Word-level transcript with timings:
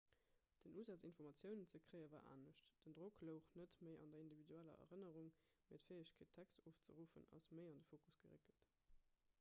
den 0.63 0.75
usaz 0.79 1.03
informatiounen 1.09 1.67
ze 1.71 1.79
kréie 1.87 2.07
war 2.13 2.21
anescht 2.29 2.71
den 2.85 2.95
drock 2.99 3.21
louch 3.29 3.51
net 3.61 3.77
méi 3.89 3.93
an 4.05 4.15
der 4.15 4.23
individueller 4.25 4.79
erënnerung 4.87 5.31
mee 5.69 5.81
d'fäegkeet 5.85 6.35
text 6.39 6.67
ofzeruffen 6.73 7.31
ass 7.41 7.51
méi 7.61 7.69
an 7.75 7.83
de 7.85 7.87
fokus 7.93 8.21
geréckelt 8.27 8.69